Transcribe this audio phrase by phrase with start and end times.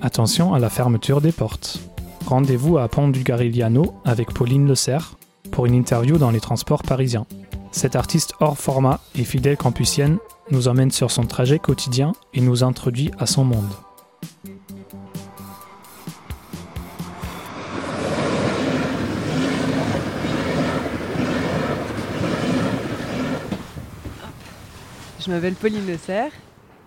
[0.00, 1.80] Attention à la fermeture des portes.
[2.26, 5.16] Rendez-vous à Pont du Garigliano avec Pauline Le Cerf
[5.50, 7.26] pour une interview dans les transports parisiens.
[7.72, 10.18] Cette artiste hors format et fidèle campusienne
[10.50, 13.72] nous emmène sur son trajet quotidien et nous introduit à son monde.
[25.20, 26.32] Je m'appelle Pauline Le Serre,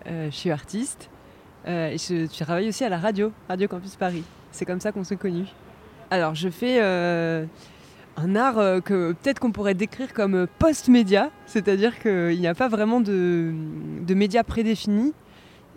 [0.06, 1.10] euh, je suis artiste
[1.66, 4.24] euh, et je, travaille aussi à la radio, Radio Campus Paris.
[4.52, 5.48] C'est comme ça qu'on s'est connus.
[6.10, 7.44] Alors je fais euh,
[8.16, 12.68] un art euh, que peut-être qu'on pourrait décrire comme post-média, c'est-à-dire qu'il n'y a pas
[12.68, 13.52] vraiment de,
[14.06, 15.12] de médias prédéfinis.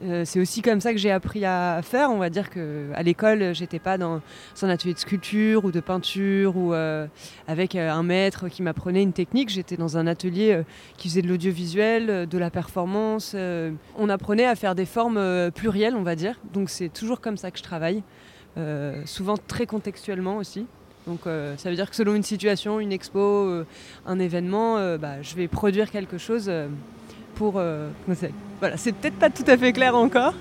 [0.03, 2.11] Euh, c'est aussi comme ça que j'ai appris à faire.
[2.11, 4.21] On va dire qu'à l'école, j'étais pas dans
[4.61, 7.05] un atelier de sculpture ou de peinture ou euh,
[7.47, 9.49] avec euh, un maître qui m'apprenait une technique.
[9.49, 10.61] J'étais dans un atelier
[10.97, 13.35] qui faisait de l'audiovisuel, de la performance.
[13.35, 16.39] on apprenait à faire des formes plurielles, on va dire.
[16.53, 18.03] Donc c'est toujours comme ça que je travaille,
[19.05, 20.65] souvent très contextuellement aussi.
[21.07, 23.63] Donc ça veut dire que selon une situation, une expo,
[24.05, 26.51] un événement, bah, je vais produire quelque chose
[27.35, 27.55] pour...
[27.57, 27.89] euh,
[28.59, 30.33] voilà, c'est peut-être pas tout à fait clair encore,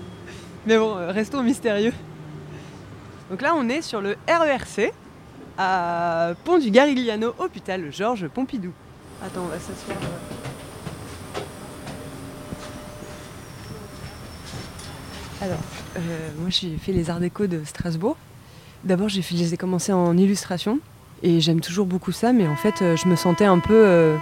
[0.67, 1.93] mais bon, euh, restons mystérieux.
[3.31, 4.93] Donc là, on est sur le RERC
[5.57, 8.73] à Pont du Garigliano, hôpital Georges Pompidou.
[9.25, 9.97] Attends, on va s'asseoir.
[15.43, 15.59] Alors,
[15.97, 16.01] euh,
[16.39, 18.17] moi j'ai fait les arts déco de Strasbourg.
[18.85, 20.81] D'abord, j'ai fait- je les ai commencé en illustration
[21.23, 24.17] et j'aime toujours beaucoup ça, mais en fait, euh, je me sentais un peu euh,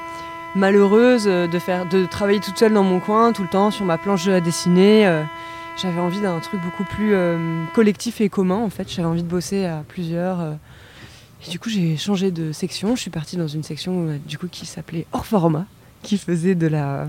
[0.59, 3.85] malheureuse euh, de, faire, de travailler toute seule dans mon coin tout le temps sur
[3.85, 5.07] ma planche à dessiner.
[5.07, 5.23] euh,
[5.81, 8.91] J'avais envie d'un truc beaucoup plus euh, collectif et commun en fait.
[8.91, 10.41] J'avais envie de bosser à plusieurs.
[11.47, 12.97] Et du coup, j'ai changé de section.
[12.97, 15.67] Je suis partie dans une section du coup qui s'appelait hors format,
[16.03, 17.09] qui faisait de la,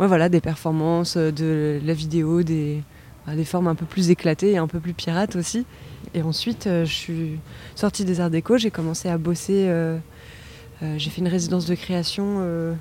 [0.00, 2.82] ouais, voilà, des performances, de la vidéo, des,
[3.24, 5.64] bah, des formes un peu plus éclatées et un peu plus pirates aussi.
[6.14, 7.38] Et ensuite, je suis
[7.76, 8.58] sortie des arts déco.
[8.58, 9.70] J'ai commencé à bosser.
[10.82, 12.74] J'ai fait une résidence de création euh,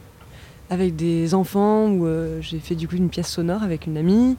[0.69, 4.37] avec des enfants où euh, j'ai fait du coup une pièce sonore avec une amie.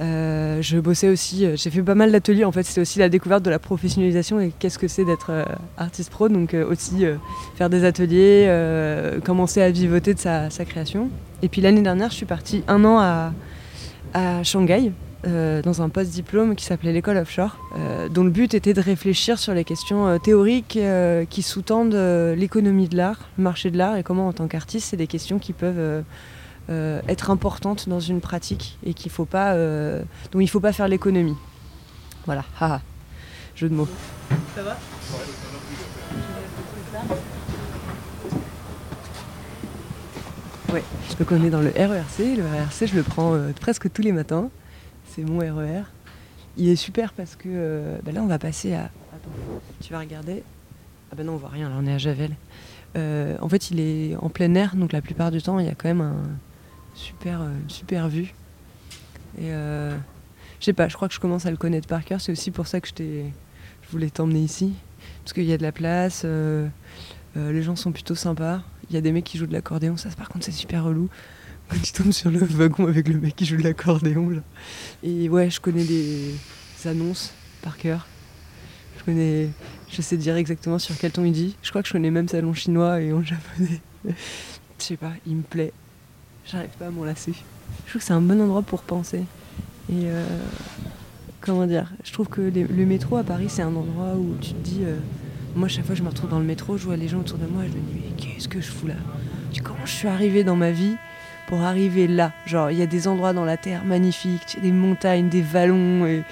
[0.00, 3.08] Euh, je bossais aussi, euh, j'ai fait pas mal d'ateliers en fait, c'était aussi la
[3.08, 5.44] découverte de la professionnalisation et qu'est-ce que c'est d'être euh,
[5.76, 7.16] artiste pro, donc euh, aussi euh,
[7.56, 11.10] faire des ateliers, euh, commencer à vivoter de sa, sa création.
[11.42, 13.32] Et puis l'année dernière, je suis partie un an à,
[14.14, 14.92] à Shanghai
[15.26, 19.38] euh, dans un post-diplôme qui s'appelait l'école offshore, euh, dont le but était de réfléchir
[19.38, 20.78] sur les questions euh, théoriques
[21.28, 21.94] qui sous-tendent
[22.36, 25.38] l'économie de l'art, le marché de l'art et comment en tant qu'artiste, c'est des questions
[25.38, 26.04] qui peuvent
[26.70, 30.88] être importantes dans une pratique et qu'il faut pas, dont il ne faut pas faire
[30.88, 31.36] l'économie.
[32.24, 32.80] Voilà, haha,
[33.56, 33.88] jeu de mots.
[34.54, 34.78] Ça va?
[40.72, 40.84] Ouais,
[41.18, 42.36] donc on est dans le RERC.
[42.36, 44.48] Le RERC, je le prends presque tous les matins.
[45.10, 45.82] C'est mon RER.
[46.56, 48.84] Il est super parce que euh, bah là, on va passer à.
[48.84, 49.30] Attends,
[49.80, 50.44] tu vas regarder.
[51.10, 52.36] Ah ben non, on voit rien, là, on est à Javel.
[52.96, 55.68] Euh, en fait, il est en plein air, donc la plupart du temps, il y
[55.68, 56.16] a quand même un
[56.94, 58.34] super, euh, super vue.
[59.40, 62.20] Et je sais pas, je crois que je commence à le connaître par cœur.
[62.20, 63.02] C'est aussi pour ça que je,
[63.82, 64.74] je voulais t'emmener ici.
[65.24, 66.24] Parce qu'il y a de la place,
[67.36, 68.60] les gens sont plutôt sympas.
[68.90, 71.08] Il y a des mecs qui jouent de l'accordéon, ça par contre c'est super relou.
[71.72, 74.42] Quand tu tombes sur le wagon avec le mec qui joue de l'accordéon.
[75.04, 76.34] Et ouais, je connais les
[76.84, 77.32] annonces
[77.62, 78.06] par cœur.
[78.98, 79.48] Je connais,
[79.88, 81.56] je sais dire exactement sur quel ton il dit.
[81.62, 83.80] Je crois que je connais même sa langue chinois et en japonais.
[84.78, 85.74] Je sais pas, il me plaît.
[86.50, 87.34] J'arrive pas à m'en lasser.
[87.84, 89.24] Je trouve que c'est un bon endroit pour penser.
[89.90, 90.24] Et euh,
[91.42, 94.58] comment dire Je trouve que le métro à Paris, c'est un endroit où tu te
[94.64, 94.80] dis.
[94.84, 94.96] euh,
[95.54, 97.36] moi, chaque fois que je me retrouve dans le métro, je vois les gens autour
[97.36, 98.94] de moi et je me dis, mais qu'est-ce que je fous là?
[99.62, 100.94] Comment je suis arrivée dans ma vie
[101.50, 105.28] pour arriver là Genre, il y a des endroits dans la terre magnifiques, des montagnes,
[105.28, 106.22] des vallons, et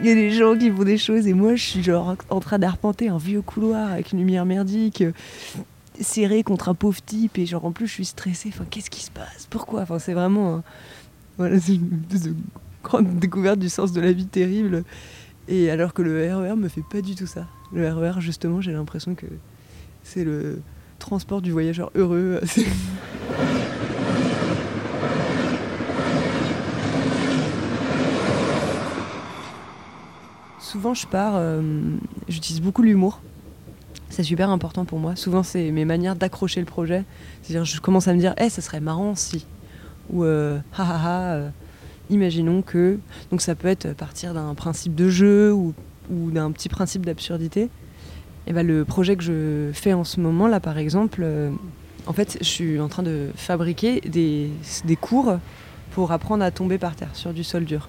[0.00, 2.40] il y a des gens qui font des choses, et moi, je suis genre en
[2.40, 5.04] train d'arpenter un vieux couloir avec une lumière merdique,
[6.00, 8.48] serré contre un pauvre type, et genre en plus, je suis stressée.
[8.52, 9.46] Enfin, qu'est-ce qui se passe?
[9.50, 9.82] Pourquoi?
[9.82, 10.56] Enfin, c'est vraiment.
[10.56, 10.62] un-
[11.36, 12.34] Voilà, c'est une de
[12.82, 14.82] grande découverte du sens de la vie terrible.
[15.48, 17.46] Et alors que le RER me fait pas du tout ça.
[17.72, 19.26] Le RER, justement, j'ai l'impression que
[20.04, 20.60] c'est le
[20.98, 22.40] transport du voyageur heureux.
[30.68, 31.62] Souvent, je pars, euh,
[32.28, 33.22] j'utilise beaucoup l'humour.
[34.10, 35.16] C'est super important pour moi.
[35.16, 37.04] Souvent, c'est mes manières d'accrocher le projet.
[37.40, 39.46] C'est-à-dire, je commence à me dire, eh, ça serait marrant si.
[40.12, 41.48] Ou, euh, ha ha ha, euh,
[42.10, 42.98] imaginons que.
[43.30, 45.72] Donc, ça peut être partir d'un principe de jeu ou,
[46.10, 47.70] d'un petit principe d'absurdité.
[48.46, 51.26] Et ben, le projet que je fais en ce moment, là, par exemple,
[52.06, 54.50] en fait, je suis en train de fabriquer des,
[54.84, 55.38] des cours
[55.92, 57.88] pour apprendre à tomber par terre sur du sol dur.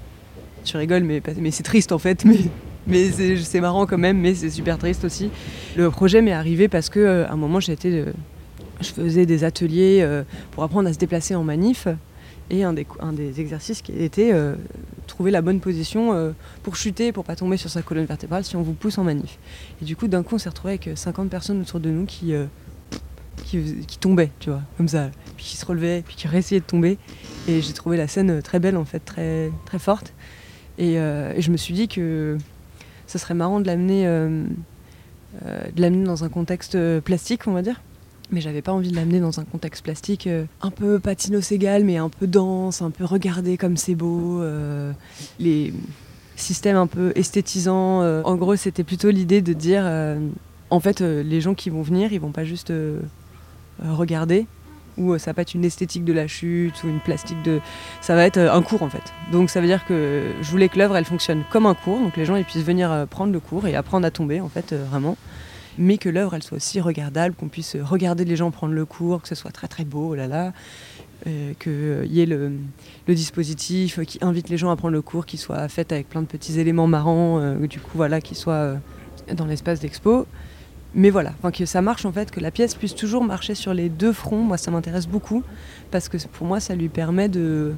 [0.64, 2.24] Tu rigoles, mais, mais c'est triste en fait.
[2.26, 2.38] Mais,
[2.88, 5.30] mais c'est marrant quand même, mais c'est super triste aussi.
[5.76, 8.14] Le projet m'est arrivé parce que euh, à un moment j'étais, euh,
[8.82, 11.88] je faisais des ateliers euh, pour apprendre à se déplacer en manif,
[12.50, 14.34] et un des, un des exercices qui était
[15.06, 16.34] trouver la bonne position
[16.64, 19.38] pour chuter, pour pas tomber sur sa colonne vertébrale si on vous pousse en manif.
[19.84, 22.34] Et du coup, d'un coup, on s'est retrouvé avec 50 personnes autour de nous qui,
[23.46, 26.66] qui, qui tombaient, tu vois, comme ça, puis qui se relevaient, puis qui réessayaient de
[26.66, 26.98] tomber.
[27.48, 30.16] Et j'ai trouvé la scène très belle, en fait, très, très forte.
[30.80, 32.36] Et je me suis dit que
[33.10, 34.44] ce serait marrant de l'amener euh,
[35.46, 37.82] euh, de l'amener dans un contexte euh, plastique, on va dire.
[38.32, 40.30] Mais j'avais pas envie de l'amener dans un contexte plastique
[40.62, 44.44] un peu patino-ségal, mais un peu dense, un peu regardé comme c'est beau.
[45.40, 45.74] les
[46.36, 48.04] systèmes un peu esthétisants.
[48.24, 49.84] En gros, c'était plutôt l'idée de dire
[50.70, 52.72] en fait, les gens qui vont venir, ils vont pas juste
[53.84, 54.46] regarder,
[55.00, 57.60] ou euh, ça va être une esthétique de la chute, ou une plastique de.
[58.02, 59.14] Ça va être euh, un cours en fait.
[59.32, 62.18] Donc ça veut dire que je voulais que l'œuvre elle fonctionne comme un cours, donc
[62.18, 64.74] les gens ils puissent venir euh, prendre le cours et apprendre à tomber en fait,
[64.74, 65.18] vraiment.
[65.78, 69.22] Mais que l'œuvre elle soit aussi regardable, qu'on puisse regarder les gens prendre le cours,
[69.22, 70.54] que ce soit très très beau, oh là là.
[71.60, 72.54] Qu'il y ait le,
[73.10, 76.28] dispositif qui invite les gens à prendre le cours, qui soit fait avec plein de
[76.28, 78.76] petits éléments marrants, du coup voilà, qui soit
[79.34, 80.26] dans l'espace d'expo.
[80.96, 83.74] Mais voilà, enfin, que ça marche en fait, que la pièce puisse toujours marcher sur
[83.74, 85.44] les deux fronts, moi ça m'intéresse beaucoup,
[85.92, 87.74] parce que pour moi ça lui permet de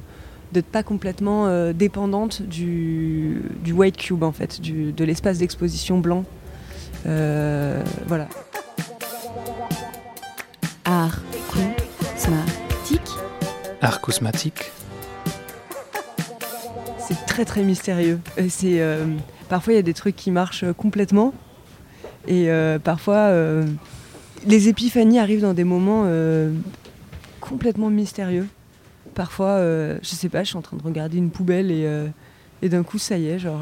[0.52, 5.98] d'être pas complètement euh, dépendante du, du white cube en fait, du, de l'espace d'exposition
[5.98, 6.24] blanc.
[7.06, 8.28] Euh, voilà.
[10.84, 11.20] Art,
[11.50, 13.10] cosmatique.
[13.80, 14.72] Art cosmatique.
[16.98, 18.20] C'est très très mystérieux.
[18.38, 19.06] Euh, C'est euh,
[19.48, 21.32] parfois il y a des trucs qui marchent complètement
[22.26, 23.66] et euh, parfois euh,
[24.46, 26.52] les épiphanies arrivent dans des moments euh,
[27.40, 28.46] complètement mystérieux.
[29.14, 32.96] Parfois, je sais pas, je suis en train de regarder une poubelle et, d'un coup
[32.96, 33.60] ça y est, genre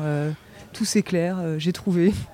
[0.73, 2.13] tout s'éclaire, j'ai trouvé.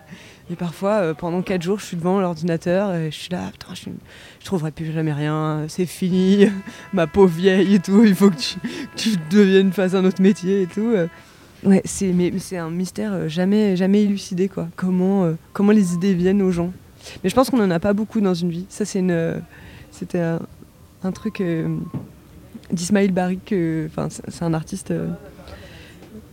[0.48, 3.90] Et parfois, pendant quatre jours, je suis devant l'ordinateur et je suis là, putain, je,
[4.38, 6.46] je trouverai plus jamais rien, c'est fini,
[6.92, 10.22] ma pauvre vieille et tout, il faut que tu, que tu deviennes, fasses un autre
[10.22, 10.94] métier et tout.
[11.66, 14.68] Ouais, c'est mais c'est un mystère euh, jamais jamais élucidé quoi.
[14.76, 16.72] Comment euh, comment les idées viennent aux gens.
[17.24, 18.66] Mais je pense qu'on en a pas beaucoup dans une vie.
[18.68, 19.38] Ça c'est une euh,
[19.90, 21.76] c'était un, truc euh,
[22.72, 23.12] d'Ismail
[23.52, 24.92] euh, Enfin c'est un artiste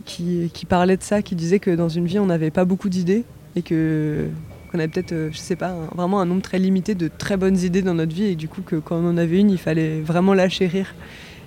[0.04, 2.88] qui qui parlait de ça, qui disait que dans une vie on n'avait pas beaucoup
[2.88, 3.24] d'idées
[3.56, 4.28] et que
[4.70, 7.58] qu'on avait peut-être je sais pas un- vraiment un nombre très limité de très bonnes
[7.58, 10.00] idées dans notre vie et du coup que quand on en avait une il fallait
[10.00, 10.94] vraiment la chérir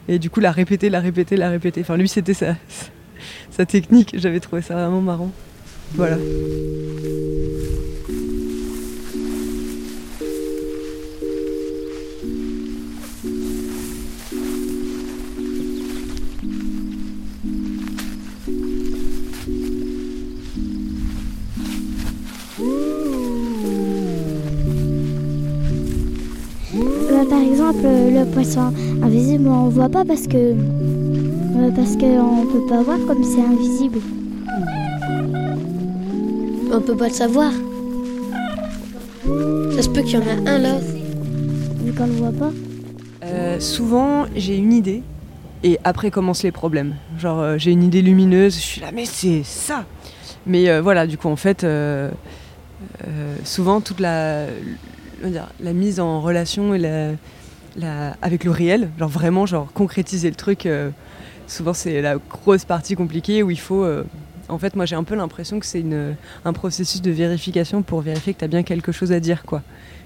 [0.09, 1.81] et du coup la répéter la répéter la répéter.
[1.81, 2.55] Enfin lui c'était ça
[3.51, 4.15] sa technique.
[4.17, 5.31] J'avais trouvé ça vraiment marrant.
[5.95, 6.17] Voilà.
[27.09, 30.96] Bah, par exemple, euh, le poisson invisible, on voit pas parce que euh,
[31.76, 33.99] parce qu'on peut pas voir comme c'est invisible.
[36.71, 37.52] On peut pas le savoir.
[39.76, 40.78] Ça se peut qu'il y en a un là.
[41.83, 42.52] Vu qu'on le voit pas.
[43.23, 45.02] Euh, souvent, j'ai une idée
[45.64, 46.95] et après commencent les problèmes.
[47.18, 49.85] Genre, euh, j'ai une idée lumineuse, je suis là, mais c'est ça
[50.45, 52.11] Mais euh, voilà, du coup, en fait, euh,
[53.07, 54.45] euh, souvent, toute la,
[55.23, 57.11] dire, mise en relation et la,
[57.78, 60.90] la- avec le réel, genre vraiment, genre concrétiser le truc, euh,
[61.47, 63.83] souvent, c'est la grosse partie compliquée où il faut.
[63.83, 64.04] euh,
[64.49, 67.99] en fait, moi, j'ai un peu l'impression que c'est une- un processus de vérification pour
[68.01, 69.61] vérifier que tu as bien quelque chose à dire, quoi.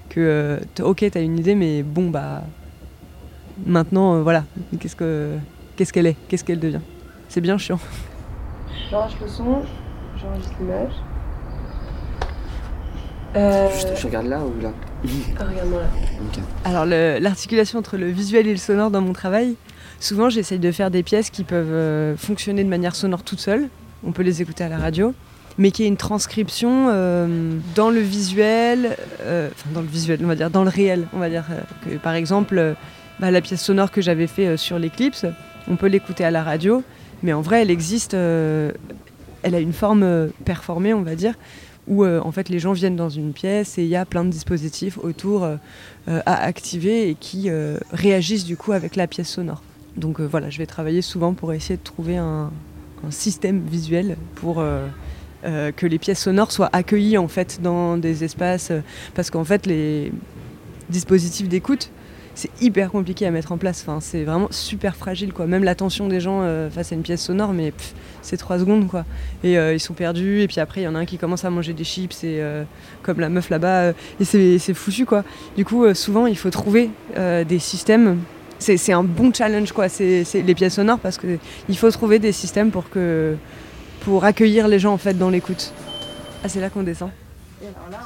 [0.08, 2.42] Que, euh, ok, tu as une idée, mais bon, bah
[3.66, 4.44] maintenant, euh, voilà,
[4.80, 5.36] qu'est-ce que
[5.76, 6.80] qu'est-ce qu'elle est, qu'est-ce qu'elle devient?
[7.28, 7.78] C'est bien chiant.
[8.90, 9.62] J'enregistre le son,
[10.20, 10.92] j'enregistre l'image.
[13.36, 14.72] Euh, Je, je regarde là ou là?
[15.38, 15.86] Regarde-moi là.
[16.26, 16.42] Ok.
[16.64, 19.54] Alors l'articulation entre le visuel et le sonore dans mon travail,
[20.02, 23.68] souvent j'essaye de faire des pièces qui peuvent euh, fonctionner de manière sonore toute seule.
[24.04, 25.14] On peut les écouter à la radio,
[25.58, 30.26] mais qui est une transcription euh, dans le visuel, euh, enfin dans le visuel, on
[30.26, 31.44] va dire dans le réel, on va dire
[32.02, 32.74] par exemple
[33.20, 35.24] bah, la pièce sonore que j'avais fait sur l'éclipse,
[35.68, 36.82] on peut l'écouter à la radio,
[37.22, 41.34] mais en vrai elle existe, elle a une forme performée, on va dire,
[41.86, 44.30] où en fait les gens viennent dans une pièce et il y a plein de
[44.30, 45.46] dispositifs autour
[46.08, 47.48] à activer et qui
[47.92, 49.62] réagissent du coup avec la pièce sonore.
[49.96, 52.50] Donc euh, voilà, je vais travailler souvent pour essayer de trouver un,
[53.10, 54.86] système visuel pour euh,
[55.44, 58.70] euh, que les pièces sonores soient accueillies en fait dans des espaces,
[59.16, 60.12] parce qu'en fait les
[60.88, 61.90] dispositifs d'écoute
[62.36, 63.84] c'est hyper compliqué à mettre en place.
[63.86, 65.46] Enfin, c'est vraiment super fragile, quoi.
[65.46, 67.74] Même l'attention des gens face à une pièce sonore, mais
[68.22, 69.04] c'est trois secondes, quoi.
[69.44, 70.40] Et ils sont perdus.
[70.40, 72.42] Et puis après, il y en a un qui commence à manger des chips, et
[73.02, 75.24] comme la meuf là-bas, et c'est foutu, quoi.
[75.58, 78.20] Du coup, souvent, il faut trouver des systèmes.
[78.62, 79.88] C'est un bon challenge, quoi.
[79.88, 81.38] C'est les pièces sonores parce que
[81.68, 83.36] il faut trouver des systèmes pour que
[84.00, 85.72] pour accueillir les gens en fait dans l'écoute.
[86.44, 87.10] Ah, c'est là qu'on descend.
[87.62, 87.98] Et alors là,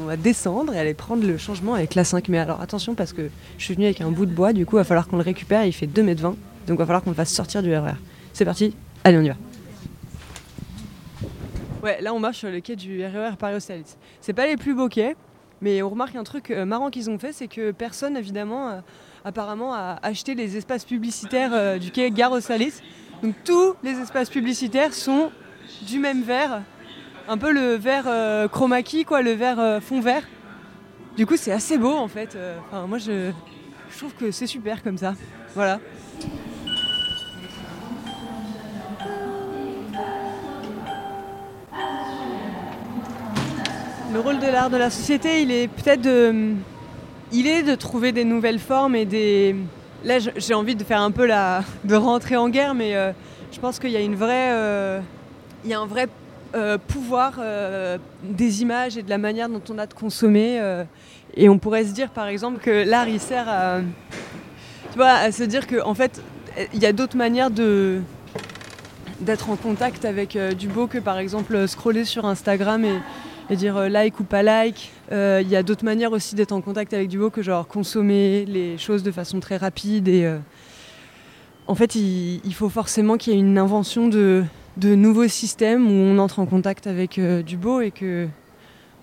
[0.00, 2.28] on va descendre et aller prendre le changement avec la 5.
[2.28, 4.76] Mais alors attention parce que je suis venue avec un bout de bois, du coup,
[4.76, 5.64] il va falloir qu'on le récupère.
[5.64, 6.36] Il fait 2m20, donc
[6.68, 7.92] il va falloir qu'on le fasse sortir du RER.
[8.32, 9.36] C'est parti, allez, on y va.
[11.82, 13.98] Ouais, là, on marche sur le quai du RER Paris-Austerlitz.
[14.22, 15.16] C'est pas les plus beaux quais,
[15.60, 18.80] mais on remarque un truc euh, marrant qu'ils ont fait, c'est que personne, évidemment, euh,
[19.24, 22.38] apparemment, a acheté les espaces publicitaires euh, du quai Gare.
[23.22, 25.30] Donc tous les espaces publicitaires sont
[25.82, 26.62] du même vert,
[27.26, 30.22] un peu le vert euh, quoi, le vert euh, fond vert.
[31.16, 32.34] Du coup, c'est assez beau en fait.
[32.36, 33.30] Euh, moi, je,
[33.90, 35.14] je trouve que c'est super comme ça.
[35.54, 35.80] Voilà.
[44.12, 46.54] Le rôle de l'art de la société, il est peut-être de,
[47.34, 49.56] il est de trouver des nouvelles formes et des.
[50.04, 53.12] Là, j'ai envie de faire un peu la, de rentrer en guerre, mais euh,
[53.52, 55.00] je pense qu'il y a une vraie, euh,
[55.64, 56.08] il y a un vrai
[56.54, 57.40] euh, pouvoir
[58.22, 60.60] des images et de la manière dont on a de consommer.
[61.36, 63.80] et on pourrait se dire, par exemple, que l'art, il sert à,
[64.92, 66.22] tu vois, à se dire que, en fait,
[66.72, 68.00] il y a d'autres manières de
[69.20, 73.00] d'être en contact avec du beau que, par exemple, scroller sur Instagram et,
[73.50, 74.90] et dire euh, like ou pas like.
[75.12, 77.66] Euh, Il y a d'autres manières aussi d'être en contact avec du beau que genre
[77.66, 80.08] consommer les choses de façon très rapide.
[80.08, 80.38] Et euh,
[81.66, 84.44] en fait, il, faut forcément qu'il y ait une invention de,
[84.82, 88.28] nouveaux systèmes où on entre en contact avec euh, du beau et que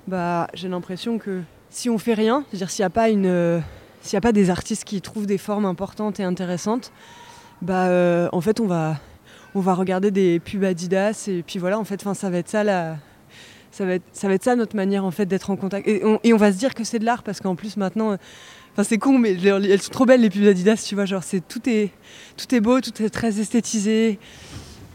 [0.07, 3.60] bah, j'ai l'impression que si on fait rien, c'est-à-dire s'il n'y a pas une, euh,
[4.01, 6.91] s'il a pas des artistes qui trouvent des formes importantes et intéressantes,
[7.62, 8.98] bah euh, en fait on va
[9.53, 12.50] on va regarder des pubs Adidas et puis voilà en fait enfin ça va être
[12.50, 12.98] ça la
[13.71, 15.87] ça va être ça va être ça notre manière en fait d'être en contact.
[15.87, 18.17] Et on, va se dire que c'est de l'art parce qu'en plus maintenant euh,
[18.73, 21.45] enfin c'est con mais elles sont trop belles les pubs Adidas tu vois genre c'est
[21.45, 21.91] tout est
[22.37, 24.19] tout est beau tout est très esthétisé.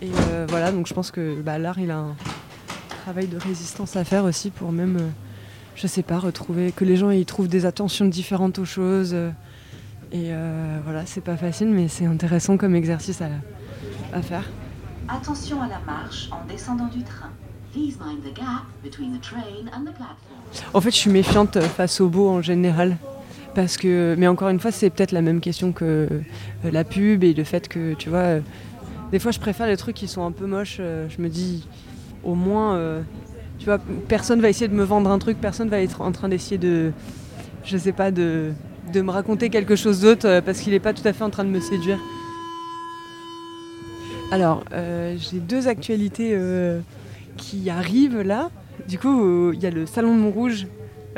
[0.03, 2.17] Et euh, voilà donc je pense que bah, l'art il a un
[3.03, 5.09] travail de résistance à faire aussi pour même euh,
[5.75, 9.15] je sais pas retrouver que les gens y trouvent des attentions différentes aux choses.
[10.13, 13.23] Et euh, voilà c'est pas facile mais c'est intéressant comme exercice
[14.13, 14.45] à faire.
[15.09, 17.31] Attention à la marche en descendant du train.
[20.73, 22.97] En fait, je suis méfiante face au beau en général.
[23.55, 27.25] Parce que, mais encore une fois, c'est peut-être la même question que euh, la pub
[27.25, 28.41] et le fait que, tu vois, euh,
[29.13, 30.77] des fois, je préfère les trucs qui sont un peu moches.
[30.79, 31.67] euh, je me dis,
[32.23, 32.79] au moins,
[33.59, 33.79] tu vois,
[34.09, 36.93] personne va essayer de me vendre un truc, personne va être en train d'essayer de,
[37.65, 38.53] je sais pas, de,
[38.93, 41.45] de me raconter quelque chose d'autre parce qu'il n'est pas tout à fait en train
[41.45, 41.99] de me séduire.
[44.33, 46.37] Alors, j'ai deux actualités
[47.37, 48.51] qui arrivent là.
[48.89, 50.67] Du coup, il y a le Salon de Montrouge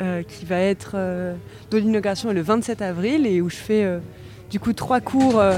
[0.01, 1.35] euh, qui va être euh,
[1.71, 3.99] dont l'inauguration est le 27 avril et où je fais euh,
[4.49, 5.57] du coup trois cours euh,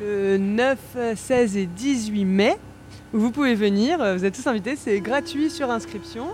[0.00, 0.78] le 9,
[1.16, 2.56] 16 et 18 mai.
[3.12, 6.26] Où vous pouvez venir, vous êtes tous invités, c'est gratuit sur inscription.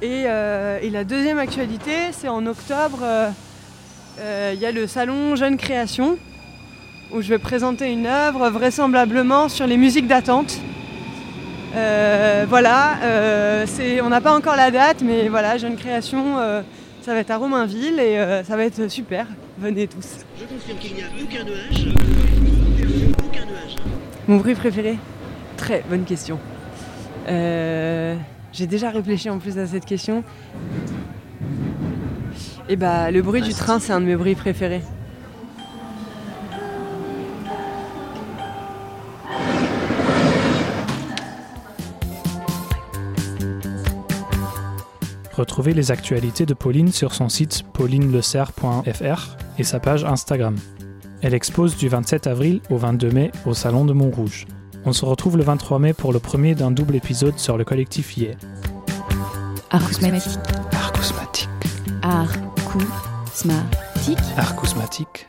[0.00, 3.00] Et, la deuxième actualité, c'est en octobre,
[4.18, 6.16] il y a le salon Jeune Création
[7.12, 10.60] où je vais présenter une œuvre vraisemblablement sur les musiques d'attente.
[11.74, 13.66] Euh, voilà, euh,
[14.02, 16.62] on n'a pas encore la date, mais voilà, Jeune Création, euh,
[17.02, 19.26] ça va être à Romainville et ça va être super.
[19.58, 20.24] Venez tous.
[20.38, 21.94] Je confirme qu'il n'y a aucun nuage.
[23.24, 23.76] Aucun nuage.
[24.26, 24.98] Mon bruit préféré?
[25.56, 26.38] Très bonne question.
[27.26, 30.24] J'ai déjà réfléchi en plus à cette question.
[32.68, 34.82] Et bah, le bruit du train, c'est un de mes bruits préférés.
[45.38, 50.56] Retrouvez les actualités de Pauline sur son site paulinelecerf.fr et sa page Instagram.
[51.22, 54.48] Elle expose du 27 avril au 22 mai au Salon de Montrouge.
[54.84, 58.16] On se retrouve le 23 mai pour le premier d'un double épisode sur le collectif
[58.16, 58.36] Yé.
[59.70, 60.40] Acousmatique.
[60.72, 61.48] Acousmatique.
[62.02, 62.88] Acousmatique.
[64.36, 65.28] Acousmatique.